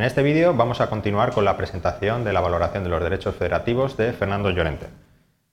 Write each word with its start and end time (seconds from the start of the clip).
En 0.00 0.06
este 0.06 0.22
vídeo 0.22 0.54
vamos 0.54 0.80
a 0.80 0.88
continuar 0.88 1.30
con 1.30 1.44
la 1.44 1.58
presentación 1.58 2.24
de 2.24 2.32
la 2.32 2.40
valoración 2.40 2.84
de 2.84 2.88
los 2.88 3.02
derechos 3.02 3.34
federativos 3.34 3.98
de 3.98 4.14
Fernando 4.14 4.48
Llorente. 4.48 4.86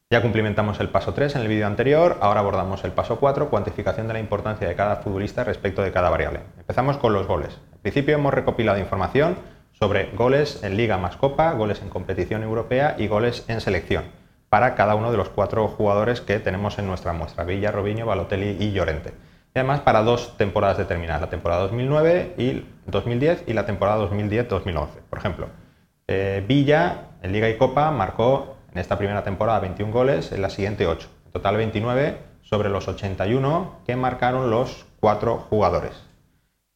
Ya 0.09 0.21
cumplimentamos 0.21 0.79
el 0.79 0.87
paso 0.87 1.13
3 1.13 1.35
en 1.35 1.41
el 1.41 1.49
vídeo 1.49 1.67
anterior, 1.67 2.17
ahora 2.21 2.39
abordamos 2.39 2.85
el 2.85 2.93
paso 2.93 3.19
4, 3.19 3.49
cuantificación 3.49 4.07
de 4.07 4.13
la 4.13 4.21
importancia 4.21 4.65
de 4.65 4.75
cada 4.75 4.95
futbolista 4.95 5.43
respecto 5.43 5.81
de 5.81 5.91
cada 5.91 6.09
variable. 6.09 6.39
Empezamos 6.57 6.95
con 6.95 7.11
los 7.11 7.27
goles. 7.27 7.59
Al 7.73 7.79
principio 7.79 8.15
hemos 8.15 8.33
recopilado 8.33 8.79
información 8.79 9.35
sobre 9.73 10.11
goles 10.15 10.63
en 10.63 10.77
Liga 10.77 10.97
más 10.97 11.17
Copa, 11.17 11.51
goles 11.51 11.81
en 11.81 11.89
competición 11.89 12.41
europea 12.41 12.95
y 12.97 13.07
goles 13.07 13.43
en 13.49 13.59
selección 13.59 14.05
para 14.47 14.75
cada 14.75 14.95
uno 14.95 15.11
de 15.11 15.17
los 15.17 15.27
cuatro 15.27 15.67
jugadores 15.67 16.21
que 16.21 16.39
tenemos 16.39 16.79
en 16.79 16.87
nuestra 16.87 17.11
muestra, 17.11 17.43
Villa, 17.43 17.73
Robinho, 17.73 18.05
Balotelli 18.05 18.55
y 18.63 18.71
Llorente 18.71 19.11
además 19.57 19.81
para 19.81 20.03
dos 20.03 20.37
temporadas 20.37 20.77
determinadas, 20.77 21.21
la 21.21 21.29
temporada 21.29 21.61
2009 21.63 22.35
y 22.37 22.65
2010 22.85 23.43
y 23.47 23.53
la 23.53 23.65
temporada 23.65 24.07
2010-2011. 24.09 24.87
Por 25.09 25.19
ejemplo, 25.19 25.47
eh, 26.07 26.43
Villa 26.47 27.07
en 27.21 27.31
Liga 27.31 27.49
y 27.49 27.57
Copa 27.57 27.91
marcó 27.91 28.57
en 28.71 28.79
esta 28.79 28.97
primera 28.97 29.23
temporada 29.23 29.59
21 29.59 29.91
goles, 29.91 30.31
en 30.31 30.41
la 30.41 30.49
siguiente 30.49 30.87
8. 30.87 31.09
En 31.25 31.31
total 31.31 31.57
29 31.57 32.17
sobre 32.41 32.69
los 32.69 32.87
81 32.87 33.79
que 33.85 33.95
marcaron 33.95 34.49
los 34.49 34.85
cuatro 34.99 35.45
jugadores. 35.49 36.03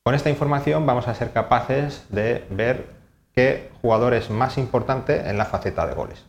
Con 0.03 0.15
esta 0.15 0.29
información 0.29 0.85
vamos 0.85 1.07
a 1.07 1.13
ser 1.13 1.31
capaces 1.31 2.05
de 2.09 2.45
ver 2.49 2.87
qué 3.33 3.69
jugador 3.81 4.13
es 4.13 4.29
más 4.29 4.57
importante 4.57 5.29
en 5.29 5.37
la 5.37 5.45
faceta 5.45 5.85
de 5.85 5.93
goles. 5.93 6.25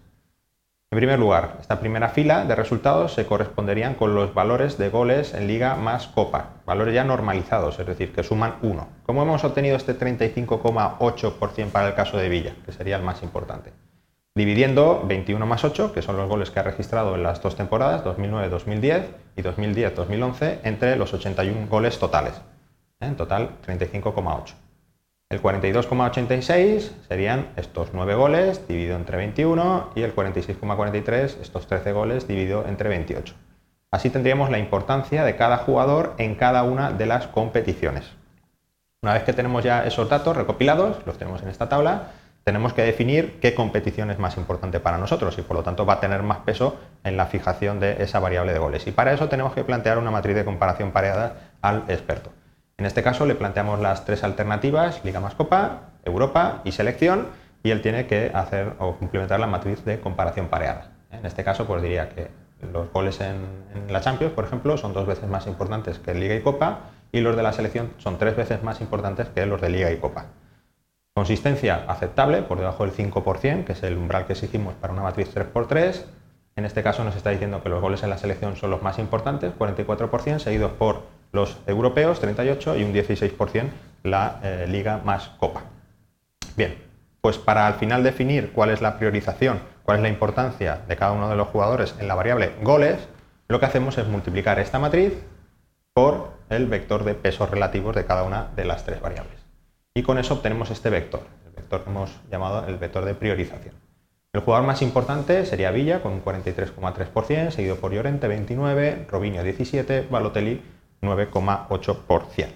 En 0.92 0.96
primer 0.96 1.18
lugar, 1.18 1.56
esta 1.58 1.80
primera 1.80 2.10
fila 2.10 2.44
de 2.44 2.54
resultados 2.54 3.14
se 3.14 3.24
corresponderían 3.24 3.94
con 3.94 4.14
los 4.14 4.34
valores 4.34 4.76
de 4.76 4.90
goles 4.90 5.32
en 5.32 5.46
liga 5.46 5.74
más 5.74 6.06
copa, 6.06 6.50
valores 6.66 6.94
ya 6.94 7.02
normalizados, 7.02 7.78
es 7.78 7.86
decir, 7.86 8.12
que 8.12 8.22
suman 8.22 8.56
1. 8.60 8.88
¿Cómo 9.06 9.22
hemos 9.22 9.42
obtenido 9.42 9.74
este 9.74 9.98
35,8% 9.98 11.70
para 11.70 11.88
el 11.88 11.94
caso 11.94 12.18
de 12.18 12.28
Villa, 12.28 12.54
que 12.66 12.72
sería 12.72 12.96
el 12.96 13.02
más 13.02 13.22
importante? 13.22 13.72
Dividiendo 14.34 15.02
21 15.06 15.46
más 15.46 15.64
8, 15.64 15.94
que 15.94 16.02
son 16.02 16.18
los 16.18 16.28
goles 16.28 16.50
que 16.50 16.60
ha 16.60 16.64
registrado 16.64 17.14
en 17.14 17.22
las 17.22 17.40
dos 17.40 17.56
temporadas, 17.56 18.04
2009-2010 18.04 19.04
y 19.36 19.42
2010-2011, 19.42 20.58
entre 20.64 20.96
los 20.96 21.14
81 21.14 21.68
goles 21.68 21.98
totales. 21.98 22.34
En 23.00 23.16
total, 23.16 23.52
35,8. 23.66 24.61
El 25.32 25.40
42,86 25.40 26.90
serían 27.08 27.52
estos 27.56 27.94
9 27.94 28.14
goles 28.16 28.68
dividido 28.68 28.96
entre 28.96 29.16
21 29.16 29.92
y 29.94 30.02
el 30.02 30.14
46,43 30.14 31.40
estos 31.40 31.66
13 31.66 31.92
goles 31.92 32.28
dividido 32.28 32.66
entre 32.68 32.90
28. 32.90 33.34
Así 33.90 34.10
tendríamos 34.10 34.50
la 34.50 34.58
importancia 34.58 35.24
de 35.24 35.34
cada 35.34 35.56
jugador 35.56 36.12
en 36.18 36.34
cada 36.34 36.64
una 36.64 36.92
de 36.92 37.06
las 37.06 37.28
competiciones. 37.28 38.10
Una 39.00 39.14
vez 39.14 39.22
que 39.22 39.32
tenemos 39.32 39.64
ya 39.64 39.86
esos 39.86 40.10
datos 40.10 40.36
recopilados, 40.36 40.98
los 41.06 41.16
tenemos 41.16 41.42
en 41.42 41.48
esta 41.48 41.66
tabla, 41.66 42.08
tenemos 42.44 42.74
que 42.74 42.82
definir 42.82 43.40
qué 43.40 43.54
competición 43.54 44.10
es 44.10 44.18
más 44.18 44.36
importante 44.36 44.80
para 44.80 44.98
nosotros 44.98 45.38
y 45.38 45.42
por 45.42 45.56
lo 45.56 45.62
tanto 45.62 45.86
va 45.86 45.94
a 45.94 46.00
tener 46.00 46.22
más 46.22 46.40
peso 46.40 46.76
en 47.04 47.16
la 47.16 47.24
fijación 47.24 47.80
de 47.80 48.02
esa 48.02 48.20
variable 48.20 48.52
de 48.52 48.58
goles. 48.58 48.86
Y 48.86 48.92
para 48.92 49.14
eso 49.14 49.30
tenemos 49.30 49.54
que 49.54 49.64
plantear 49.64 49.96
una 49.96 50.10
matriz 50.10 50.36
de 50.36 50.44
comparación 50.44 50.90
pareada 50.90 51.54
al 51.62 51.84
experto. 51.88 52.32
En 52.82 52.86
este 52.86 53.04
caso 53.04 53.26
le 53.26 53.36
planteamos 53.36 53.78
las 53.78 54.04
tres 54.04 54.24
alternativas, 54.24 55.04
Liga 55.04 55.20
más 55.20 55.36
Copa, 55.36 55.92
Europa 56.04 56.62
y 56.64 56.72
Selección, 56.72 57.28
y 57.62 57.70
él 57.70 57.80
tiene 57.80 58.08
que 58.08 58.32
hacer 58.34 58.72
o 58.80 58.96
complementar 58.96 59.38
la 59.38 59.46
matriz 59.46 59.84
de 59.84 60.00
comparación 60.00 60.48
pareada. 60.48 60.90
En 61.12 61.24
este 61.24 61.44
caso, 61.44 61.64
pues 61.64 61.80
diría 61.80 62.08
que 62.08 62.32
los 62.72 62.90
goles 62.90 63.20
en, 63.20 63.36
la 63.88 64.00
Champions, 64.00 64.32
por 64.32 64.46
ejemplo, 64.46 64.76
son 64.76 64.94
dos 64.94 65.06
veces 65.06 65.28
más 65.28 65.46
importantes 65.46 66.00
que 66.00 66.10
en 66.10 66.18
Liga 66.18 66.34
y 66.34 66.40
Copa, 66.40 66.90
y 67.12 67.20
los 67.20 67.36
de 67.36 67.44
la 67.44 67.52
selección 67.52 67.92
son 67.98 68.18
tres 68.18 68.34
veces 68.34 68.64
más 68.64 68.80
importantes 68.80 69.28
que 69.28 69.46
los 69.46 69.60
de 69.60 69.70
Liga 69.70 69.92
y 69.92 69.98
Copa. 69.98 70.24
Consistencia 71.14 71.84
aceptable, 71.86 72.42
por 72.42 72.58
debajo 72.58 72.84
del 72.84 72.92
5%, 72.92 73.62
que 73.62 73.74
es 73.74 73.82
el 73.84 73.96
umbral 73.96 74.26
que 74.26 74.32
exigimos 74.32 74.74
para 74.74 74.92
una 74.92 75.02
matriz 75.02 75.32
3x3. 75.32 76.02
En 76.56 76.64
este 76.64 76.82
caso 76.82 77.04
nos 77.04 77.14
está 77.14 77.30
diciendo 77.30 77.62
que 77.62 77.68
los 77.68 77.80
goles 77.80 78.02
en 78.02 78.10
la 78.10 78.18
selección 78.18 78.56
son 78.56 78.70
los 78.72 78.82
más 78.82 78.98
importantes, 78.98 79.52
44%, 79.56 80.40
seguidos 80.40 80.72
por 80.72 81.21
los 81.32 81.58
europeos, 81.66 82.20
38, 82.20 82.76
y 82.76 82.84
un 82.84 82.92
16% 82.94 83.68
la 84.04 84.40
eh, 84.42 84.66
liga 84.68 85.00
más 85.04 85.28
copa. 85.38 85.62
Bien, 86.56 86.76
pues 87.20 87.38
para 87.38 87.66
al 87.66 87.74
final 87.74 88.02
definir 88.02 88.52
cuál 88.52 88.70
es 88.70 88.82
la 88.82 88.98
priorización, 88.98 89.60
cuál 89.84 89.98
es 89.98 90.02
la 90.02 90.08
importancia 90.08 90.80
de 90.86 90.96
cada 90.96 91.12
uno 91.12 91.28
de 91.28 91.36
los 91.36 91.48
jugadores 91.48 91.94
en 91.98 92.08
la 92.08 92.14
variable 92.14 92.52
goles, 92.62 93.08
lo 93.48 93.60
que 93.60 93.66
hacemos 93.66 93.96
es 93.98 94.06
multiplicar 94.06 94.58
esta 94.58 94.78
matriz 94.78 95.14
por 95.94 96.30
el 96.50 96.66
vector 96.66 97.04
de 97.04 97.14
pesos 97.14 97.50
relativos 97.50 97.94
de 97.94 98.04
cada 98.04 98.24
una 98.24 98.48
de 98.56 98.64
las 98.64 98.84
tres 98.84 99.00
variables. 99.00 99.38
Y 99.94 100.02
con 100.02 100.18
eso 100.18 100.34
obtenemos 100.34 100.70
este 100.70 100.90
vector, 100.90 101.22
el 101.46 101.52
vector 101.52 101.84
que 101.84 101.90
hemos 101.90 102.10
llamado 102.30 102.66
el 102.66 102.76
vector 102.76 103.04
de 103.04 103.14
priorización. 103.14 103.74
El 104.32 104.40
jugador 104.40 104.66
más 104.66 104.80
importante 104.80 105.44
sería 105.44 105.70
Villa 105.70 106.00
con 106.00 106.12
un 106.12 106.24
43,3%, 106.24 107.50
seguido 107.50 107.76
por 107.76 107.92
Llorente 107.92 108.28
29, 108.28 109.06
Robinho 109.10 109.42
17, 109.42 110.06
Balotelli 110.10 110.62
9,8%. 111.02 112.48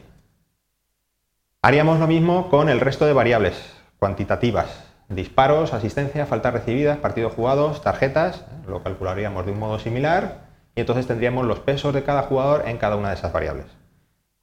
Haríamos 1.63 1.99
lo 1.99 2.07
mismo 2.07 2.49
con 2.49 2.69
el 2.69 2.81
resto 2.81 3.07
de 3.07 3.13
variables 3.13 3.75
cuantitativas. 3.99 4.85
Disparos, 5.09 5.73
asistencia, 5.73 6.27
faltas 6.27 6.53
recibidas, 6.53 6.99
partidos 6.99 7.35
jugados, 7.35 7.83
tarjetas, 7.83 8.45
lo 8.67 8.83
calcularíamos 8.83 9.47
de 9.47 9.53
un 9.53 9.59
modo 9.59 9.79
similar 9.79 10.47
y 10.77 10.81
entonces 10.81 11.07
tendríamos 11.07 11.45
los 11.45 11.59
pesos 11.59 11.93
de 11.93 12.05
cada 12.05 12.23
jugador 12.23 12.69
en 12.69 12.79
cada 12.79 12.97
una 12.97 13.09
de 13.09 13.15
esas 13.17 13.33
variables. 13.33 13.67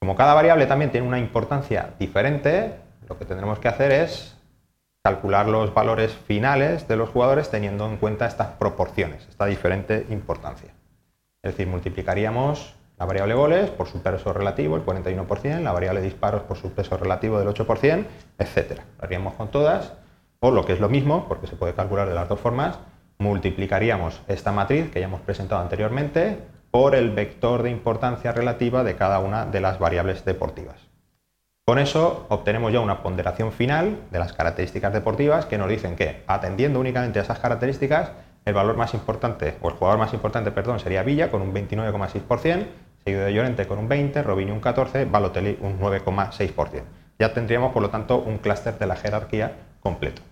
Como 0.00 0.16
cada 0.16 0.34
variable 0.34 0.66
también 0.66 0.90
tiene 0.90 1.06
una 1.06 1.18
importancia 1.18 1.94
diferente, 1.98 2.74
lo 3.08 3.18
que 3.18 3.24
tendremos 3.24 3.58
que 3.58 3.68
hacer 3.68 3.90
es 3.90 4.36
calcular 5.02 5.48
los 5.48 5.72
valores 5.72 6.12
finales 6.12 6.88
de 6.88 6.96
los 6.96 7.10
jugadores 7.10 7.50
teniendo 7.50 7.86
en 7.86 7.96
cuenta 7.96 8.26
estas 8.26 8.48
proporciones, 8.48 9.26
esta 9.28 9.46
diferente 9.46 10.06
importancia. 10.10 10.72
Es 11.42 11.52
decir, 11.52 11.66
multiplicaríamos 11.66 12.74
la 12.98 13.06
variable 13.06 13.34
goles 13.34 13.70
por 13.70 13.88
su 13.88 14.02
peso 14.02 14.32
relativo, 14.32 14.76
el 14.76 14.84
41%, 14.84 15.60
la 15.60 15.72
variable 15.72 16.00
disparos 16.00 16.42
por 16.42 16.56
su 16.56 16.72
peso 16.72 16.96
relativo 16.96 17.38
del 17.38 17.48
8%, 17.48 18.06
etc. 18.38 18.80
Lo 18.98 19.04
haríamos 19.04 19.34
con 19.34 19.48
todas, 19.48 19.94
o 20.40 20.50
lo 20.50 20.64
que 20.64 20.74
es 20.74 20.80
lo 20.80 20.88
mismo, 20.88 21.26
porque 21.28 21.46
se 21.46 21.56
puede 21.56 21.74
calcular 21.74 22.08
de 22.08 22.14
las 22.14 22.28
dos 22.28 22.38
formas, 22.38 22.78
multiplicaríamos 23.18 24.20
esta 24.28 24.52
matriz 24.52 24.90
que 24.90 25.00
ya 25.00 25.06
hemos 25.06 25.20
presentado 25.20 25.60
anteriormente 25.60 26.38
por 26.70 26.94
el 26.94 27.10
vector 27.10 27.62
de 27.62 27.70
importancia 27.70 28.32
relativa 28.32 28.84
de 28.84 28.96
cada 28.96 29.20
una 29.20 29.46
de 29.46 29.60
las 29.60 29.78
variables 29.78 30.24
deportivas. 30.24 30.76
Con 31.64 31.78
eso 31.78 32.26
obtenemos 32.28 32.72
ya 32.72 32.80
una 32.80 33.02
ponderación 33.02 33.50
final 33.50 34.00
de 34.10 34.18
las 34.18 34.34
características 34.34 34.92
deportivas 34.92 35.46
que 35.46 35.56
nos 35.56 35.68
dicen 35.68 35.96
que, 35.96 36.22
atendiendo 36.26 36.78
únicamente 36.78 37.18
a 37.18 37.22
esas 37.22 37.38
características, 37.38 38.10
el 38.44 38.54
valor 38.54 38.76
más 38.76 38.94
importante, 38.94 39.56
o 39.60 39.68
el 39.68 39.74
jugador 39.74 39.98
más 39.98 40.12
importante, 40.12 40.50
perdón, 40.50 40.80
sería 40.80 41.02
Villa 41.02 41.30
con 41.30 41.42
un 41.42 41.52
29,6%, 41.54 42.66
seguido 43.04 43.24
de 43.24 43.32
Llorente 43.32 43.66
con 43.66 43.78
un 43.78 43.88
20, 43.88 44.22
Robinho 44.22 44.54
un 44.54 44.60
14, 44.60 45.04
Balotelli 45.06 45.58
un 45.60 45.78
9,6%. 45.80 46.82
Ya 47.18 47.32
tendríamos, 47.32 47.72
por 47.72 47.82
lo 47.82 47.90
tanto, 47.90 48.18
un 48.18 48.38
clúster 48.38 48.78
de 48.78 48.86
la 48.86 48.96
jerarquía 48.96 49.52
completo. 49.80 50.22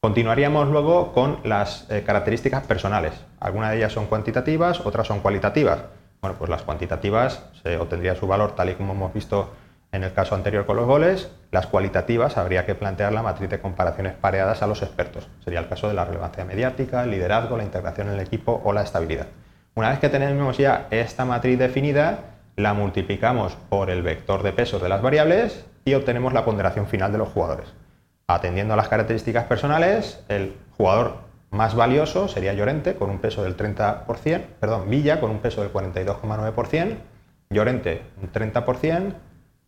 Continuaríamos 0.00 0.68
luego 0.68 1.12
con 1.12 1.40
las 1.44 1.86
eh, 1.90 2.02
características 2.06 2.66
personales. 2.66 3.12
Algunas 3.38 3.70
de 3.70 3.78
ellas 3.78 3.92
son 3.92 4.06
cuantitativas, 4.06 4.80
otras 4.80 5.06
son 5.06 5.20
cualitativas. 5.20 5.80
Bueno, 6.22 6.36
pues 6.38 6.48
las 6.48 6.62
cuantitativas 6.62 7.44
se 7.62 7.76
obtendría 7.76 8.14
su 8.14 8.26
valor 8.26 8.54
tal 8.54 8.70
y 8.70 8.74
como 8.74 8.94
hemos 8.94 9.12
visto 9.12 9.50
en 9.92 10.04
el 10.04 10.12
caso 10.12 10.34
anterior 10.34 10.66
con 10.66 10.76
los 10.76 10.86
goles, 10.86 11.30
las 11.50 11.66
cualitativas 11.66 12.36
habría 12.36 12.64
que 12.64 12.76
plantear 12.76 13.12
la 13.12 13.22
matriz 13.22 13.50
de 13.50 13.60
comparaciones 13.60 14.14
pareadas 14.14 14.62
a 14.62 14.66
los 14.66 14.82
expertos. 14.82 15.28
Sería 15.42 15.58
el 15.58 15.68
caso 15.68 15.88
de 15.88 15.94
la 15.94 16.04
relevancia 16.04 16.44
mediática, 16.44 17.02
el 17.02 17.10
liderazgo, 17.10 17.56
la 17.56 17.64
integración 17.64 18.08
en 18.08 18.14
el 18.14 18.20
equipo 18.20 18.60
o 18.64 18.72
la 18.72 18.82
estabilidad. 18.82 19.26
Una 19.74 19.90
vez 19.90 19.98
que 19.98 20.08
tenemos 20.08 20.58
ya 20.58 20.86
esta 20.90 21.24
matriz 21.24 21.58
definida, 21.58 22.20
la 22.56 22.74
multiplicamos 22.74 23.56
por 23.68 23.90
el 23.90 24.02
vector 24.02 24.42
de 24.42 24.52
pesos 24.52 24.80
de 24.80 24.88
las 24.88 25.02
variables 25.02 25.64
y 25.84 25.94
obtenemos 25.94 26.32
la 26.32 26.44
ponderación 26.44 26.86
final 26.86 27.10
de 27.10 27.18
los 27.18 27.28
jugadores. 27.28 27.68
Atendiendo 28.28 28.74
a 28.74 28.76
las 28.76 28.88
características 28.88 29.44
personales, 29.44 30.22
el 30.28 30.54
jugador 30.76 31.16
más 31.50 31.74
valioso 31.74 32.28
sería 32.28 32.52
Llorente 32.52 32.94
con 32.94 33.10
un 33.10 33.18
peso 33.18 33.42
del 33.42 33.56
30%, 33.56 34.06
perdón, 34.60 34.88
Villa 34.88 35.20
con 35.20 35.30
un 35.30 35.38
peso 35.38 35.62
del 35.62 35.72
42,9%, 35.72 36.96
Llorente 37.50 38.02
un 38.22 38.30
30%, 38.30 39.14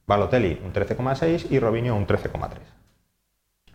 Balotelli 0.07 0.61
un 0.65 0.73
13,6 0.73 1.51
y 1.51 1.59
Robinho 1.59 1.97
un 1.97 2.07
13,3. 2.07 2.59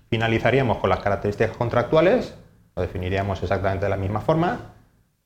Finalizaríamos 0.09 0.77
con 0.77 0.89
las 0.89 0.99
características 0.99 1.57
contractuales, 1.57 2.35
lo 2.75 2.81
definiríamos 2.81 3.41
exactamente 3.43 3.85
de 3.85 3.89
la 3.89 3.97
misma 3.97 4.21
forma. 4.21 4.73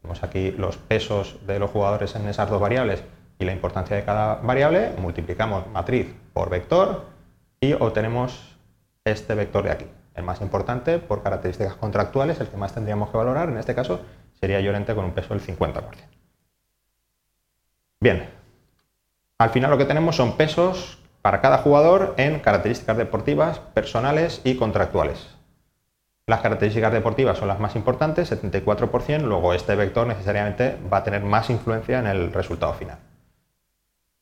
Tenemos 0.01 0.23
aquí 0.23 0.51
los 0.51 0.77
pesos 0.77 1.45
de 1.45 1.59
los 1.59 1.69
jugadores 1.69 2.15
en 2.15 2.27
esas 2.27 2.49
dos 2.49 2.59
variables 2.59 3.03
y 3.37 3.45
la 3.45 3.51
importancia 3.51 3.95
de 3.95 4.03
cada 4.03 4.35
variable, 4.35 4.93
multiplicamos 4.97 5.67
matriz 5.67 6.13
por 6.33 6.49
vector 6.49 7.05
y 7.59 7.73
obtenemos 7.73 8.57
este 9.05 9.35
vector 9.35 9.63
de 9.63 9.71
aquí. 9.71 9.85
El 10.15 10.23
más 10.23 10.41
importante 10.41 10.99
por 10.99 11.23
características 11.23 11.75
contractuales, 11.75 12.39
el 12.39 12.47
que 12.47 12.57
más 12.57 12.73
tendríamos 12.73 13.09
que 13.09 13.17
valorar, 13.17 13.49
en 13.49 13.57
este 13.57 13.75
caso 13.75 14.01
sería 14.39 14.59
Llorente 14.59 14.95
con 14.95 15.05
un 15.05 15.11
peso 15.11 15.33
del 15.33 15.43
50%. 15.43 15.83
Bien, 17.99 18.29
al 19.41 19.49
final 19.49 19.71
lo 19.71 19.77
que 19.79 19.85
tenemos 19.85 20.15
son 20.15 20.37
pesos 20.37 20.99
para 21.23 21.41
cada 21.41 21.57
jugador 21.57 22.13
en 22.17 22.39
características 22.41 22.95
deportivas, 22.95 23.57
personales 23.57 24.39
y 24.43 24.55
contractuales. 24.55 25.29
Las 26.27 26.41
características 26.41 26.93
deportivas 26.93 27.39
son 27.39 27.47
las 27.47 27.59
más 27.59 27.75
importantes, 27.75 28.31
74%, 28.31 29.21
luego 29.21 29.55
este 29.55 29.75
vector 29.75 30.05
necesariamente 30.05 30.77
va 30.93 30.97
a 30.97 31.03
tener 31.03 31.23
más 31.23 31.49
influencia 31.49 31.97
en 31.97 32.05
el 32.05 32.31
resultado 32.31 32.73
final. 32.73 32.99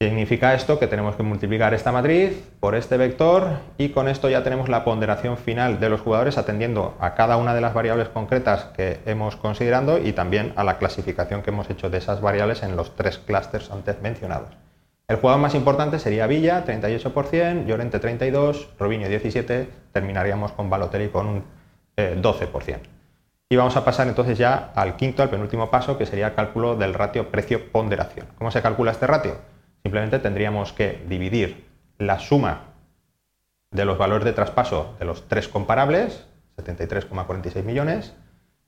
Significa 0.01 0.53
esto 0.53 0.79
que 0.79 0.87
tenemos 0.87 1.17
que 1.17 1.23
multiplicar 1.23 1.73
esta 1.73 1.91
matriz 1.91 2.41
por 2.61 2.75
este 2.75 2.95
vector 2.95 3.59
y 3.77 3.89
con 3.89 4.07
esto 4.07 4.29
ya 4.29 4.45
tenemos 4.45 4.69
la 4.69 4.85
ponderación 4.85 5.35
final 5.35 5.81
de 5.81 5.89
los 5.89 5.99
jugadores 5.99 6.37
atendiendo 6.37 6.95
a 7.01 7.15
cada 7.15 7.35
una 7.35 7.53
de 7.53 7.59
las 7.59 7.73
variables 7.73 8.07
concretas 8.07 8.63
que 8.77 9.01
hemos 9.05 9.35
considerando 9.35 9.97
y 9.97 10.13
también 10.13 10.53
a 10.55 10.63
la 10.63 10.77
clasificación 10.77 11.41
que 11.41 11.49
hemos 11.49 11.69
hecho 11.69 11.89
de 11.89 11.97
esas 11.97 12.21
variables 12.21 12.63
en 12.63 12.77
los 12.77 12.95
tres 12.95 13.17
clústeres 13.17 13.69
antes 13.69 14.01
mencionados. 14.01 14.68
El 15.09 15.15
jugador 15.15 15.41
más 15.41 15.55
importante 15.55 15.97
sería 15.97 16.27
Villa, 16.27 16.63
38%, 16.63 17.65
Llorente 17.65 17.99
32%, 17.99 18.67
Robinho 18.77 19.07
17%, 19.07 19.67
terminaríamos 19.91 20.51
con 20.51 20.69
Balotelli 20.69 21.09
con 21.09 21.25
un 21.27 21.43
12%. 21.97 22.75
Eh, 22.75 22.79
y 23.49 23.55
vamos 23.55 23.75
a 23.75 23.83
pasar 23.83 24.07
entonces 24.07 24.37
ya 24.37 24.71
al 24.75 24.95
quinto, 24.97 25.23
al 25.23 25.31
penúltimo 25.31 25.71
paso, 25.71 25.97
que 25.97 26.05
sería 26.05 26.27
el 26.27 26.35
cálculo 26.35 26.75
del 26.75 26.93
ratio 26.93 27.31
precio-ponderación. 27.31 28.27
¿Cómo 28.37 28.51
se 28.51 28.61
calcula 28.61 28.91
este 28.91 29.07
ratio? 29.07 29.37
Simplemente 29.81 30.19
tendríamos 30.19 30.73
que 30.73 31.03
dividir 31.09 31.65
la 31.97 32.19
suma 32.19 32.65
de 33.71 33.85
los 33.85 33.97
valores 33.97 34.25
de 34.25 34.33
traspaso 34.33 34.95
de 34.99 35.05
los 35.05 35.27
tres 35.27 35.47
comparables, 35.47 36.27
73,46 36.57 37.63
millones, 37.63 38.13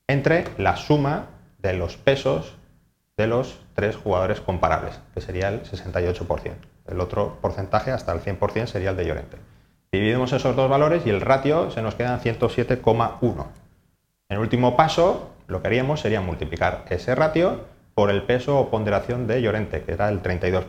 entre 0.08 0.46
la 0.58 0.76
suma 0.76 1.28
de 1.60 1.74
los 1.74 1.98
pesos 1.98 2.56
de 3.22 3.28
los 3.28 3.60
tres 3.76 3.96
jugadores 3.96 4.42
comparables, 4.42 5.00
que 5.14 5.22
sería 5.22 5.50
el 5.50 5.62
68%. 5.62 6.54
El 6.88 7.00
otro 7.00 7.38
porcentaje, 7.40 7.92
hasta 7.92 8.12
el 8.12 8.20
100%, 8.22 8.66
sería 8.66 8.90
el 8.90 8.98
de 8.98 9.06
Llorente. 9.06 9.38
Dividimos 9.92 10.34
esos 10.34 10.56
dos 10.56 10.70
valores 10.70 11.06
y 11.06 11.10
el 11.10 11.22
ratio 11.22 11.70
se 11.70 11.82
nos 11.82 11.96
queda 11.96 12.14
en 12.16 12.20
107,1. 12.20 13.46
En 14.30 14.40
último 14.40 14.76
paso, 14.76 15.30
lo 15.48 15.62
que 15.62 15.68
haríamos 15.68 16.00
sería 16.00 16.22
multiplicar 16.22 16.86
ese 16.90 17.14
ratio 17.14 17.66
por 17.94 18.10
el 18.10 18.24
peso 18.24 18.58
o 18.58 18.70
ponderación 18.70 19.28
de 19.28 19.42
Llorente, 19.42 19.84
que 19.84 19.92
era 19.92 20.10
el 20.10 20.24
32%. 20.24 20.66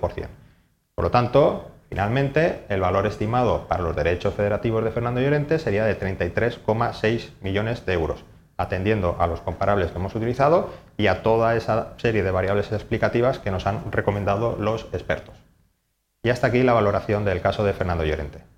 Por 0.94 1.04
lo 1.04 1.10
tanto, 1.10 1.70
finalmente, 1.88 2.64
el 2.68 2.80
valor 2.80 3.06
estimado 3.06 3.66
para 3.68 3.82
los 3.82 3.96
derechos 3.96 4.34
federativos 4.34 4.84
de 4.84 4.90
Fernando 4.90 5.20
Llorente 5.20 5.58
sería 5.58 5.84
de 5.84 5.98
33,6 5.98 7.30
millones 7.40 7.86
de 7.86 7.92
euros, 7.94 8.24
atendiendo 8.56 9.16
a 9.18 9.26
los 9.26 9.40
comparables 9.40 9.90
que 9.90 9.98
hemos 9.98 10.14
utilizado 10.14 10.70
y 10.96 11.06
a 11.06 11.22
toda 11.22 11.56
esa 11.56 11.94
serie 11.98 12.22
de 12.22 12.30
variables 12.30 12.70
explicativas 12.72 13.38
que 13.38 13.50
nos 13.50 13.66
han 13.66 13.90
recomendado 13.90 14.56
los 14.58 14.86
expertos. 14.92 15.34
Y 16.22 16.30
hasta 16.30 16.48
aquí 16.48 16.62
la 16.62 16.72
valoración 16.72 17.24
del 17.24 17.40
caso 17.40 17.64
de 17.64 17.72
Fernando 17.72 18.04
Llorente. 18.04 18.51